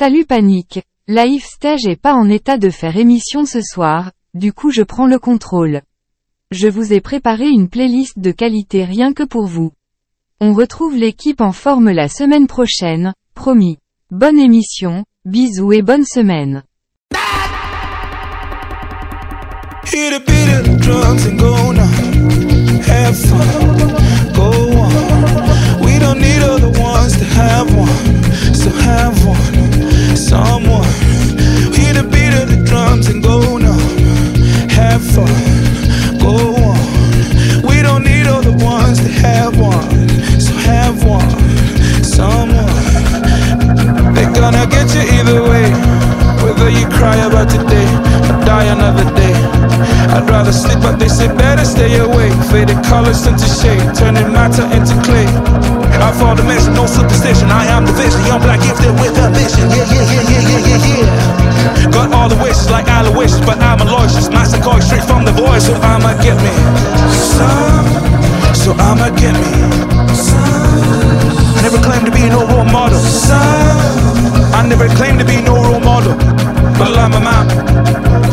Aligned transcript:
Salut 0.00 0.24
Panique. 0.24 0.80
Live 1.08 1.44
Stage 1.44 1.84
est 1.84 2.00
pas 2.00 2.14
en 2.14 2.30
état 2.30 2.56
de 2.56 2.70
faire 2.70 2.96
émission 2.96 3.44
ce 3.44 3.60
soir, 3.60 4.12
du 4.32 4.54
coup 4.54 4.70
je 4.70 4.80
prends 4.80 5.04
le 5.04 5.18
contrôle. 5.18 5.82
Je 6.50 6.68
vous 6.68 6.94
ai 6.94 7.02
préparé 7.02 7.50
une 7.50 7.68
playlist 7.68 8.18
de 8.18 8.30
qualité 8.30 8.86
rien 8.86 9.12
que 9.12 9.24
pour 9.24 9.44
vous. 9.44 9.72
On 10.40 10.54
retrouve 10.54 10.96
l'équipe 10.96 11.42
en 11.42 11.52
forme 11.52 11.90
la 11.90 12.08
semaine 12.08 12.46
prochaine, 12.46 13.12
promis. 13.34 13.76
Bonne 14.10 14.38
émission, 14.38 15.04
bisous 15.26 15.72
et 15.72 15.82
bonne 15.82 16.06
semaine. 16.06 16.62
Someone. 30.20 30.84
Hear 31.72 31.94
the 31.94 32.06
beat 32.12 32.34
of 32.34 32.48
the 32.50 32.62
drums 32.64 33.08
and 33.08 33.22
go. 33.22 33.40
Have 34.70 35.02
fun, 35.02 36.18
go 36.18 36.54
on. 36.56 37.62
We 37.62 37.82
don't 37.82 38.04
need 38.04 38.26
other 38.26 38.52
ones 38.52 38.98
to 38.98 39.08
have 39.08 39.58
one, 39.58 40.08
so 40.40 40.52
have 40.54 41.02
one, 41.04 41.30
someone. 42.02 42.66
They're 44.14 44.32
gonna 44.32 44.66
get 44.66 44.94
you 44.94 45.02
either 45.18 45.42
way. 45.42 45.89
Whether 46.50 46.74
you 46.74 46.82
cry 46.90 47.14
about 47.14 47.46
today 47.46 47.86
or 48.26 48.42
die 48.42 48.66
another 48.74 49.06
day. 49.14 49.30
I'd 50.10 50.26
rather 50.26 50.50
sleep, 50.50 50.82
but 50.82 50.98
they 50.98 51.06
say 51.06 51.30
better 51.30 51.64
stay 51.64 51.94
away. 52.02 52.34
Faded 52.50 52.82
colors 52.90 53.22
into 53.22 53.46
shade, 53.46 53.78
turning 53.94 54.34
matter 54.34 54.66
into 54.74 54.98
clay. 55.06 55.30
I 56.02 56.10
fall 56.18 56.34
the 56.34 56.42
mission, 56.42 56.74
no 56.74 56.90
superstition. 56.90 57.54
I 57.54 57.70
am 57.70 57.86
the 57.86 57.94
vision, 57.94 58.26
young 58.26 58.42
black 58.42 58.58
gifted 58.66 58.90
with 58.98 59.14
a 59.22 59.30
mission. 59.30 59.70
Yeah, 59.70 59.86
yeah, 59.94 60.02
yeah, 60.10 60.26
yeah, 60.26 60.42
yeah, 60.42 60.66
yeah, 60.66 61.86
yeah. 61.86 61.94
Got 61.94 62.10
all 62.10 62.28
the 62.28 62.34
wishes 62.42 62.68
like 62.68 62.90
Aloysius, 62.90 63.38
but 63.46 63.62
I'm 63.62 63.78
a 63.78 63.86
loyalist. 63.86 64.32
Master 64.34 64.58
going 64.58 64.82
straight 64.82 65.06
from 65.06 65.22
the 65.22 65.30
voice, 65.30 65.70
so 65.70 65.78
I'ma 65.78 66.18
get 66.18 66.34
me 66.42 66.50
some. 67.14 67.86
So 68.58 68.74
I'ma 68.74 69.14
get 69.14 69.38
me 69.38 69.54
some. 70.18 71.54
I 71.54 71.62
never 71.62 71.78
claimed 71.78 72.10
to 72.10 72.12
be 72.12 72.26
no 72.26 72.42
role 72.42 72.66
model. 72.66 72.98
Some. 72.98 74.19
I 74.52 74.66
never 74.66 74.88
claimed 74.88 75.18
to 75.20 75.24
be 75.24 75.40
no 75.40 75.54
role 75.54 75.80
model. 75.80 76.14
But 76.78 76.98
I'm 76.98 77.12
a 77.14 77.20
man. 77.20 77.46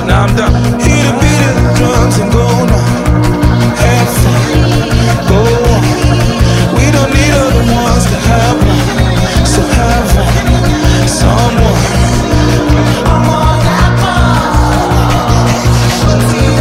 Now 0.07 0.25
I'm 0.25 0.35
done. 0.35 0.53
Hear 0.81 1.03
the 1.07 1.13
beat 1.21 1.41
of 1.47 1.53
the 1.57 1.73
drums 1.77 2.17
and 2.17 2.31
go 2.31 2.45
now. 2.65 2.85
Have 3.81 4.09
fun. 4.21 4.41
Go 5.29 5.39
on. 5.73 5.81
We 6.77 6.85
don't 6.95 7.11
need 7.13 7.31
other 7.31 7.65
ones 7.69 8.05
to 8.11 8.17
have 8.29 8.57
one. 8.65 9.45
So 9.45 9.61
have 9.77 10.09
one. 10.17 11.07
Someone. 11.07 11.81
I'm 13.05 13.29
on 13.29 13.59
that 13.67 13.91
Hear 16.31 16.56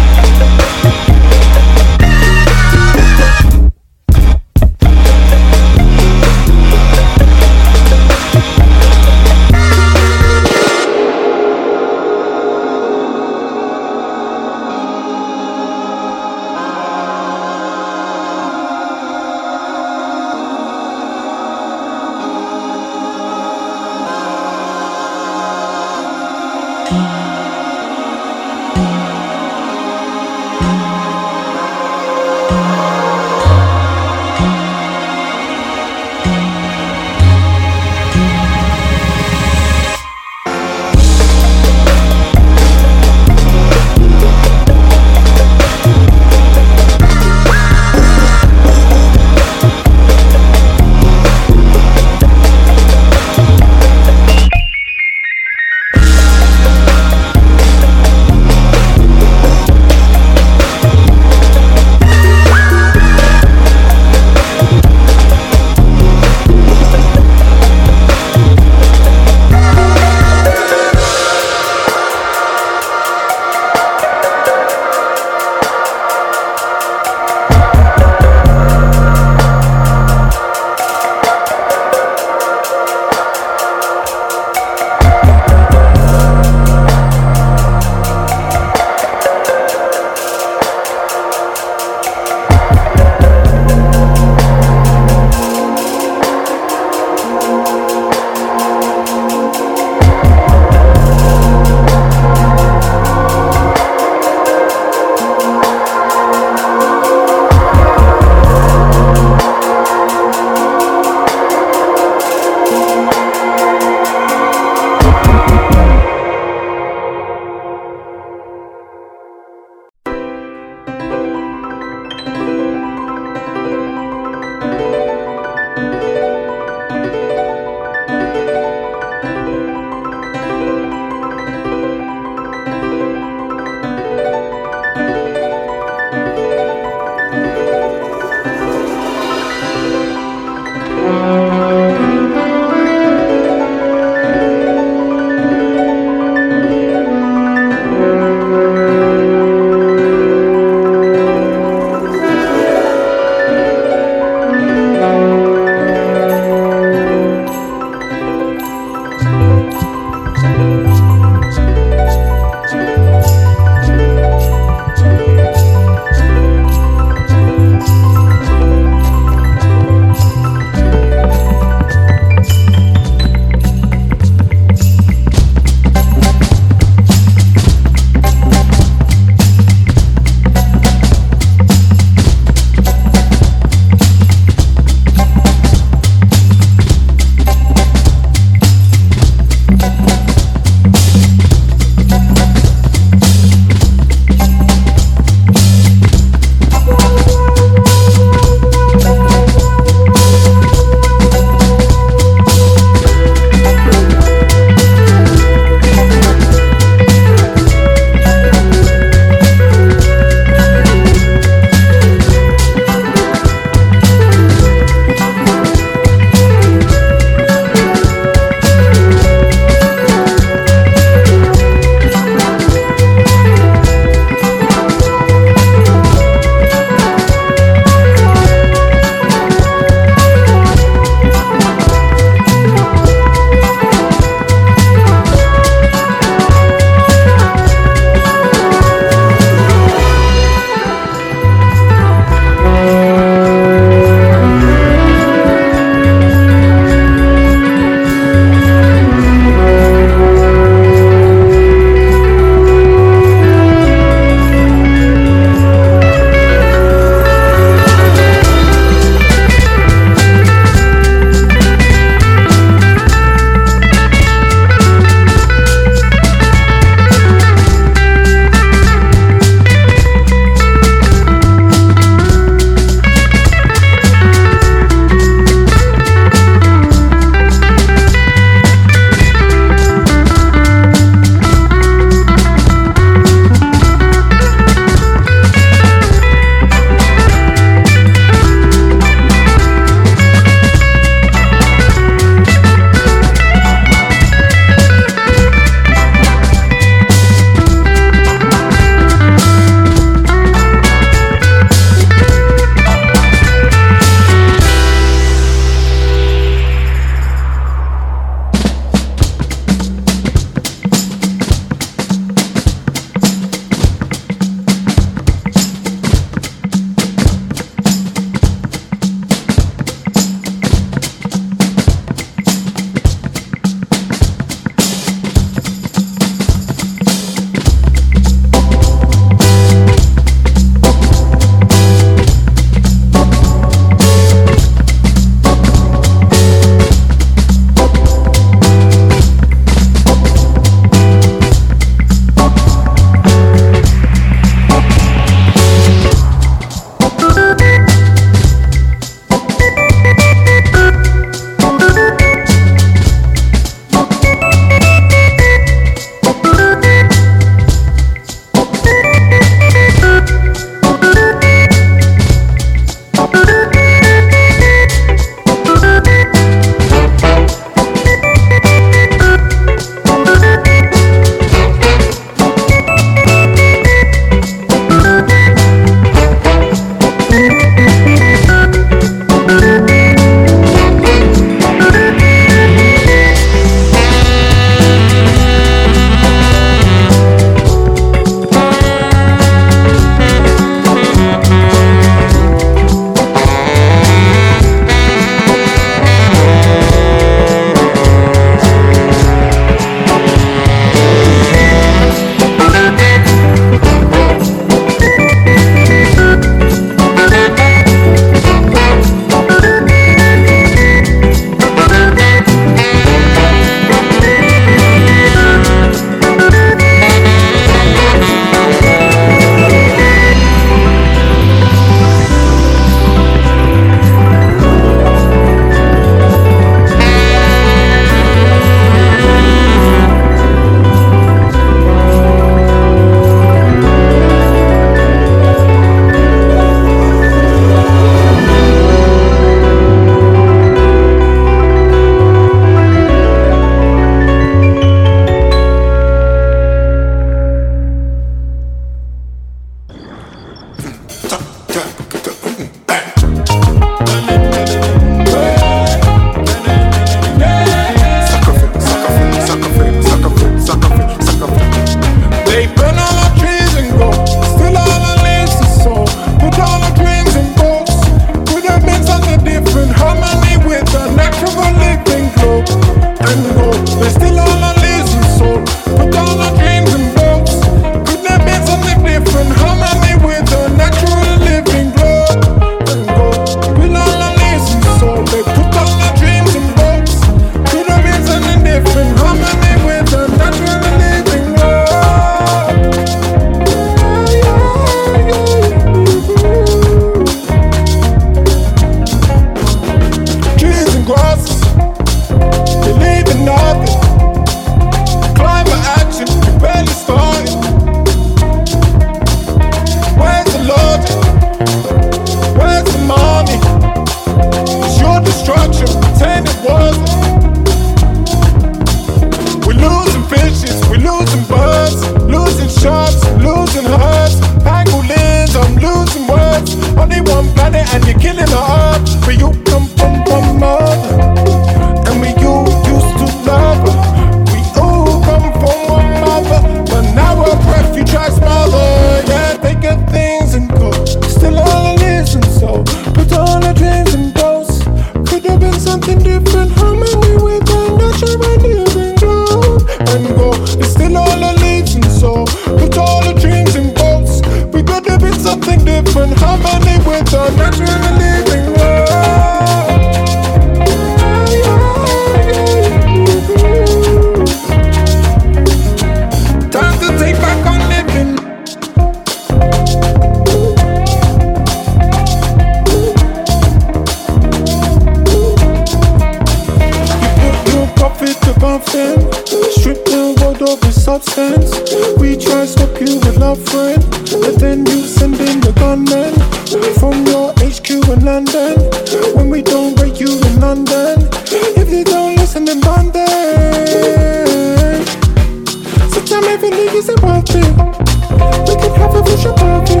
We 598.30 598.74
could 598.80 598.94
have 598.96 599.14
a 599.14 599.22
visual 599.22 599.58
over. 599.60 600.00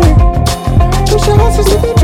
Push 1.06 1.26
your 1.26 1.40
asses 1.40 1.66
to 1.66 1.78
the 1.78 1.99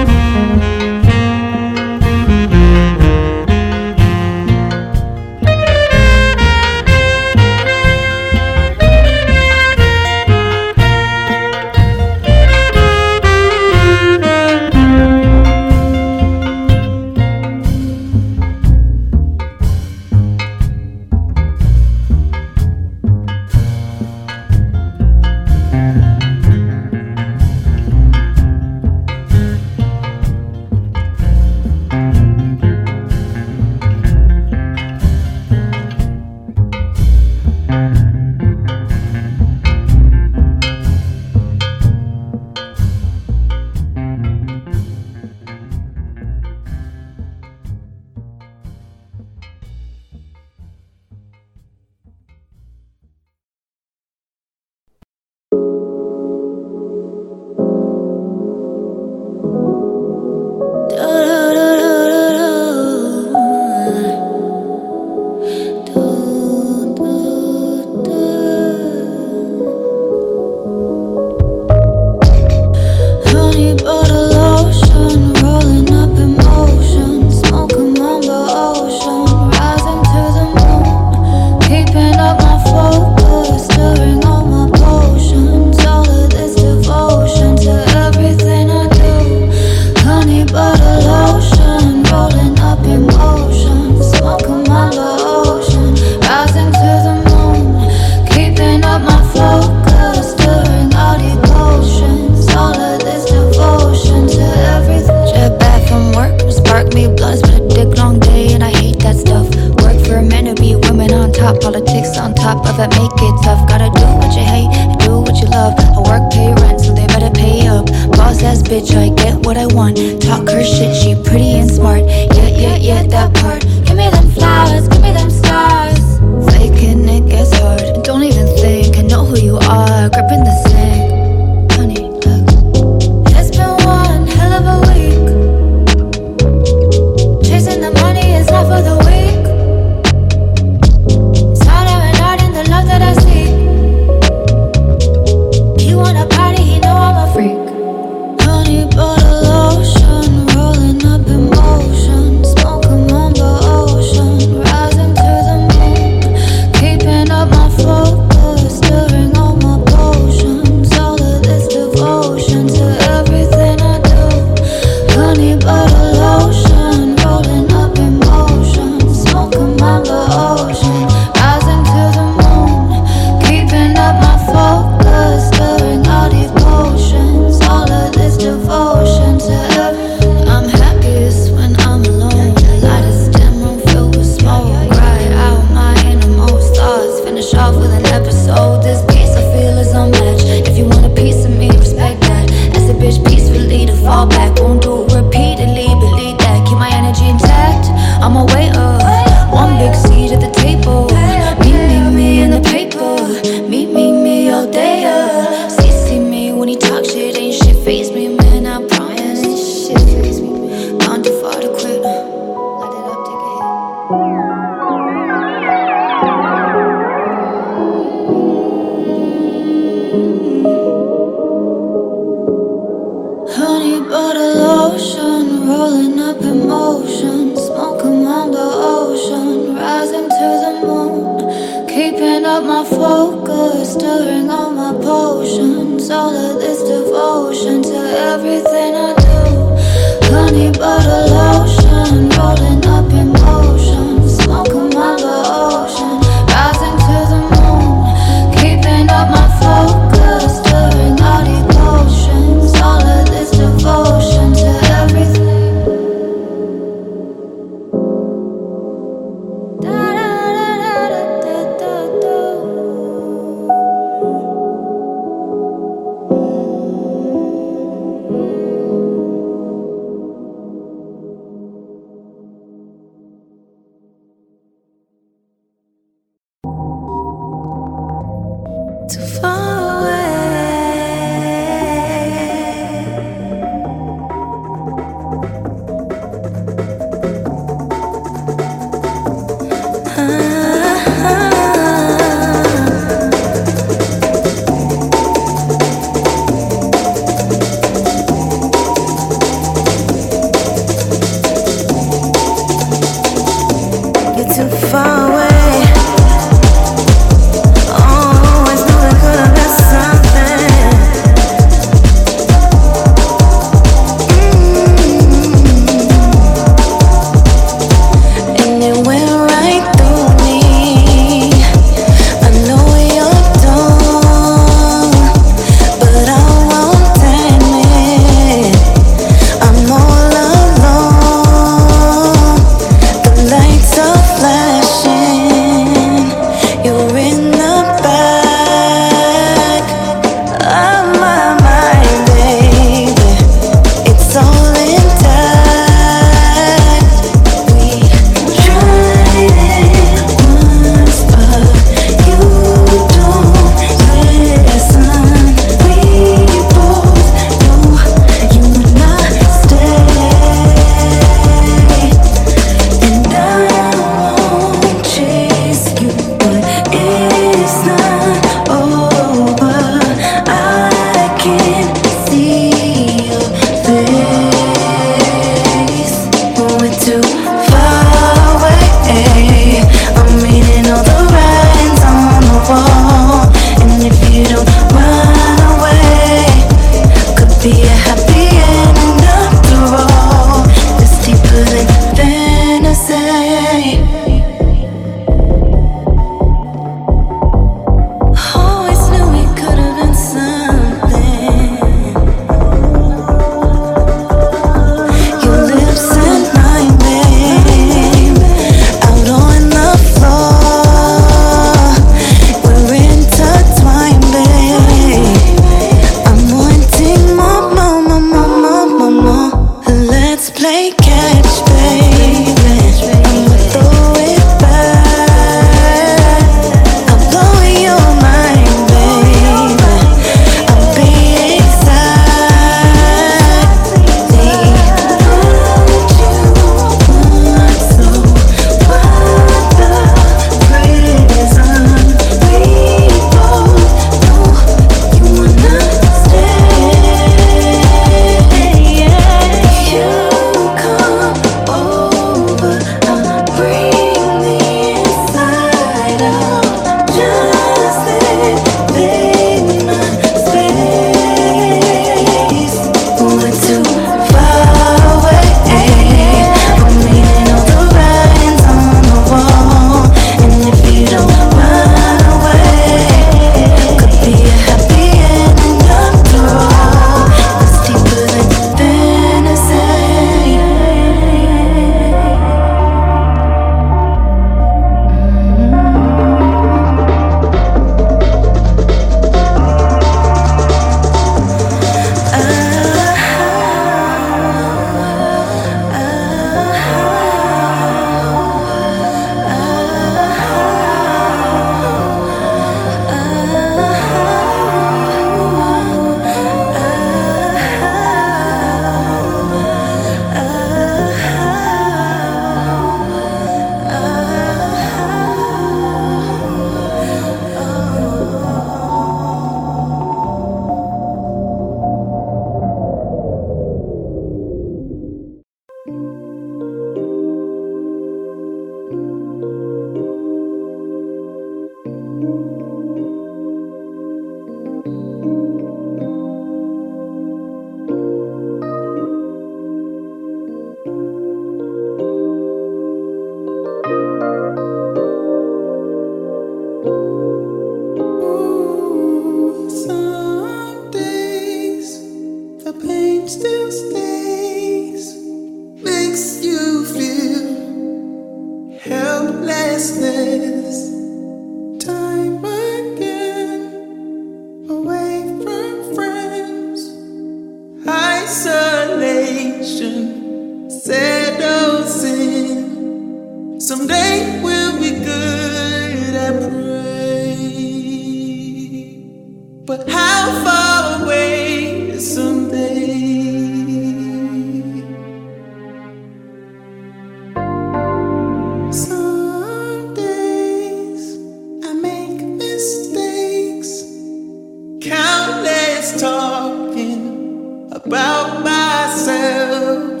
about 597.90 598.44
myself. 598.44 600.00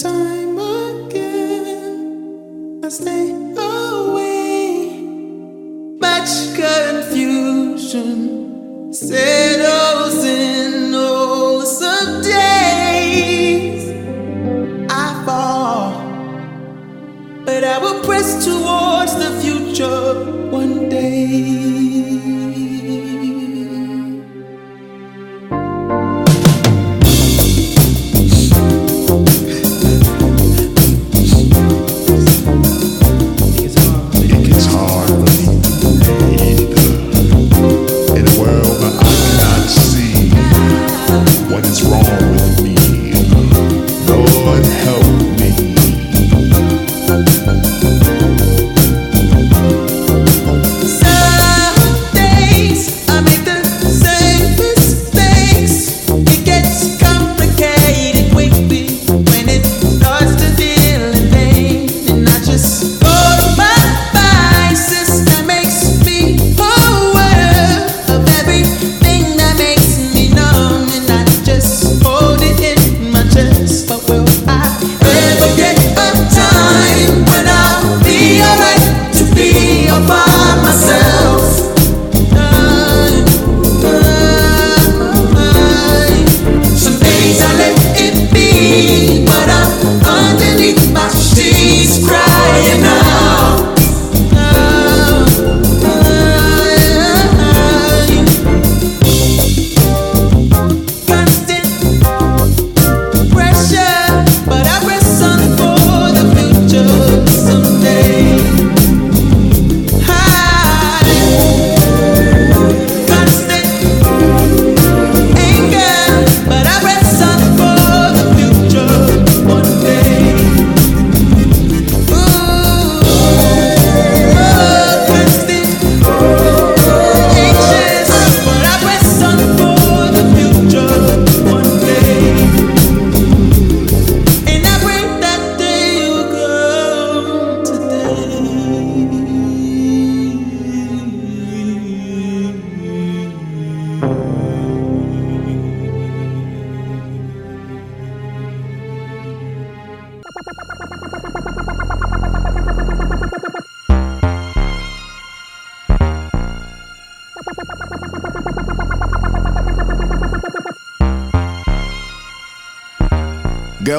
Time 0.00 0.58
again, 0.58 2.00
I 2.84 2.88
stay 2.88 3.30
away. 3.56 5.06
Much 6.00 6.32
confusion 6.56 8.18
settles 8.92 9.35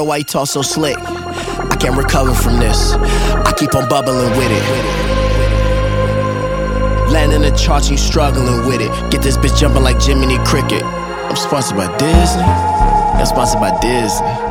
why 0.08 0.16
you 0.16 0.24
talk 0.24 0.48
so 0.48 0.62
slick? 0.62 0.96
I 0.98 1.76
can't 1.78 1.94
recover 1.94 2.32
from 2.32 2.58
this. 2.58 2.92
I 2.94 3.52
keep 3.58 3.74
on 3.74 3.86
bubbling 3.90 4.30
with 4.30 4.50
it. 4.50 4.62
Landing 7.12 7.42
the 7.42 7.50
charts, 7.50 7.90
you 7.90 7.98
struggling 7.98 8.66
with 8.66 8.80
it. 8.80 8.90
Get 9.10 9.20
this 9.20 9.36
bitch 9.36 9.58
jumping 9.60 9.82
like 9.82 10.00
Jiminy 10.00 10.38
Cricket. 10.46 10.82
I'm 10.82 11.36
sponsored 11.36 11.76
by 11.76 11.94
Disney. 11.98 12.42
I'm 12.42 13.26
sponsored 13.26 13.60
by 13.60 13.78
Disney. 13.80 14.47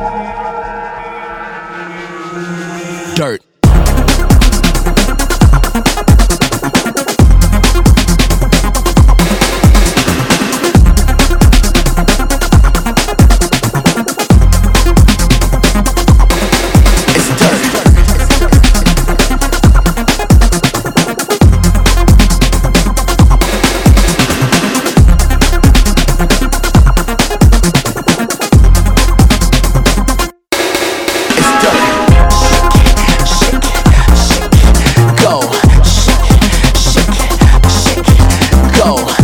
Go. 38.88 39.17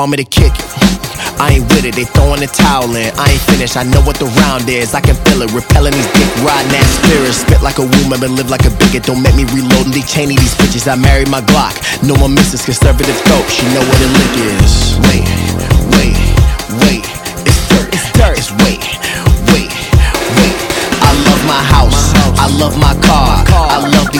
Call 0.00 0.08
me 0.08 0.16
to 0.16 0.24
kick 0.24 0.56
it. 0.56 0.64
I 1.36 1.60
ain't 1.60 1.68
with 1.68 1.84
it, 1.84 1.92
they 1.92 2.08
throwing 2.08 2.40
the 2.40 2.48
towel 2.48 2.88
in. 2.96 3.12
I 3.20 3.36
ain't 3.36 3.44
finished, 3.52 3.76
I 3.76 3.84
know 3.84 4.00
what 4.08 4.16
the 4.16 4.24
round 4.40 4.64
is. 4.64 4.96
I 4.96 5.00
can 5.04 5.12
feel 5.28 5.44
it, 5.44 5.52
repelling 5.52 5.92
these 5.92 6.08
dick 6.16 6.30
riding 6.40 6.72
ass 6.72 6.88
spirits. 7.04 7.44
Spit 7.44 7.60
like 7.60 7.76
a 7.76 7.84
woman, 7.84 8.16
but 8.16 8.32
live 8.32 8.48
like 8.48 8.64
a 8.64 8.72
bigot. 8.80 9.04
Don't 9.04 9.20
make 9.20 9.36
me 9.36 9.44
reload 9.52 9.92
and 9.92 10.06
cheney 10.08 10.40
these 10.40 10.56
bitches. 10.56 10.88
I 10.88 10.96
married 10.96 11.28
my 11.28 11.44
Glock. 11.44 11.76
No 12.00 12.16
one 12.16 12.32
misses 12.32 12.64
conservative 12.64 13.12
dope. 13.28 13.44
She 13.52 13.68
know 13.76 13.84
what 13.84 14.00
a 14.00 14.08
lick 14.08 14.34
is. 14.56 14.96
Wait, 15.04 15.28
wait, 15.92 16.16
wait. 16.80 17.04
It's 17.44 17.60
dirt, 17.68 17.92
it's 17.92 18.08
dirt. 18.16 18.40
It's 18.40 18.48
wait, 18.64 18.80
wait, 19.52 19.68
wait. 20.40 20.56
I 21.04 21.12
love 21.28 21.42
my 21.44 21.60
house. 21.76 22.16
I 22.40 22.48
love 22.56 22.72
my 22.80 22.96
car 23.04 23.69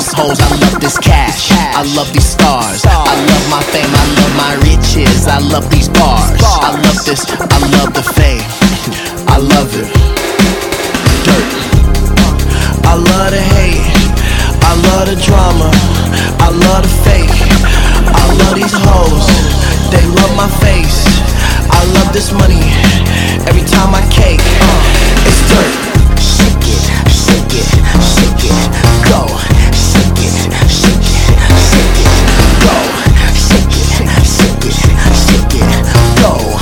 these 0.01 0.13
hoes, 0.17 0.41
I 0.41 0.49
love 0.65 0.81
this 0.81 0.99
cash. 0.99 1.53
I 1.53 1.85
love 1.95 2.11
these 2.13 2.25
stars. 2.25 2.81
I 2.89 3.13
love 3.29 3.45
my 3.53 3.61
fame, 3.69 3.93
I 3.93 4.05
love 4.17 4.33
my 4.33 4.53
riches. 4.65 5.29
I 5.29 5.39
love 5.53 5.69
these 5.71 5.89
bars. 5.89 6.41
I 6.41 6.73
love 6.73 7.05
this, 7.05 7.21
I 7.29 7.59
love 7.77 7.93
the 7.93 8.05
fame. 8.17 8.41
I 9.29 9.37
love 9.37 9.69
it. 9.77 9.89
Dirt. 11.27 11.49
I 12.89 12.97
love 12.97 13.31
the 13.37 13.43
hate. 13.53 13.85
I 14.65 14.73
love 14.89 15.05
the 15.13 15.21
drama. 15.21 15.69
I 16.41 16.49
love 16.49 16.81
the 16.81 16.95
fake. 17.05 17.37
I 18.09 18.25
love 18.41 18.57
these 18.57 18.73
hoes. 18.73 19.27
They 19.93 20.05
love 20.17 20.33
my 20.33 20.49
face. 20.65 21.05
I 21.69 21.85
love 21.93 22.09
this 22.17 22.33
money. 22.33 22.65
Every 23.45 23.65
time 23.69 23.93
I 23.93 24.01
cake, 24.09 24.41
it's 25.29 25.45
dirt. 25.53 25.75
Shake 26.17 26.65
it, 26.73 26.83
shake 27.13 27.53
it, 27.53 27.69
shake 28.01 28.49
it. 28.49 28.57
Go. 29.05 29.60
Go! 36.21 36.60